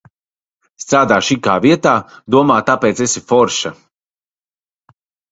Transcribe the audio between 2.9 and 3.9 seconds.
esi forša.